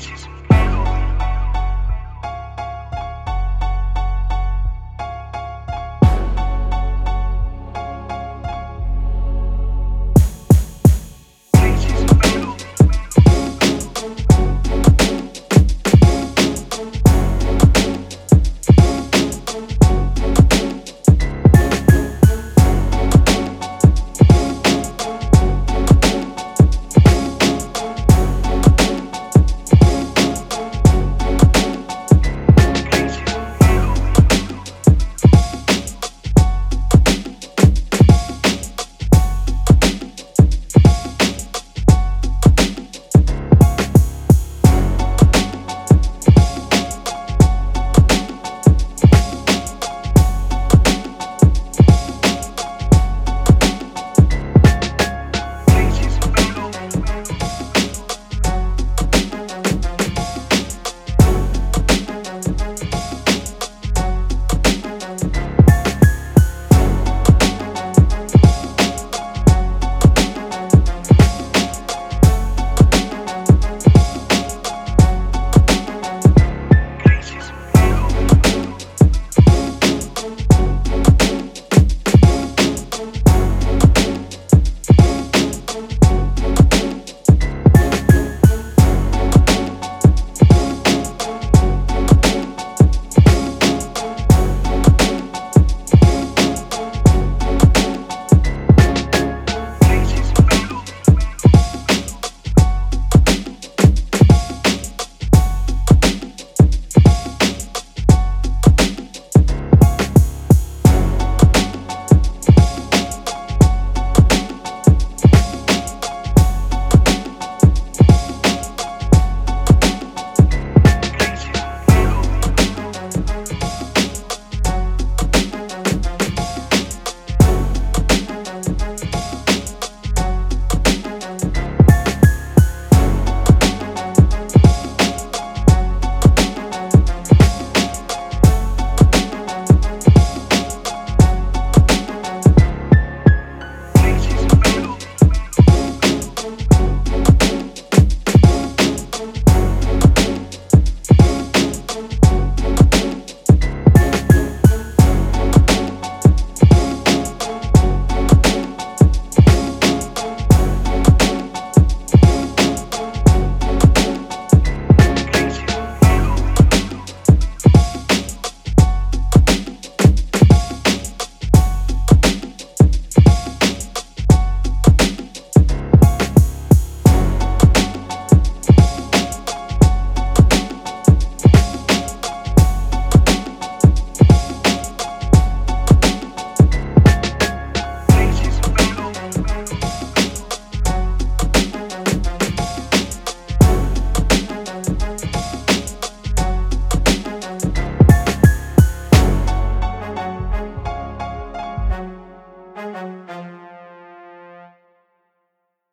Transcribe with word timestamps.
This 0.00 0.39